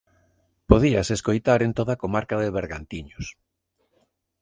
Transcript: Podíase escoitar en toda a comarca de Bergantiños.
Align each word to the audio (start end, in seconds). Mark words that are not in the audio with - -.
Podíase 0.69 1.13
escoitar 1.15 1.59
en 1.65 1.71
toda 1.77 1.91
a 1.95 2.01
comarca 2.03 2.35
de 2.41 2.53
Bergantiños. 2.57 3.27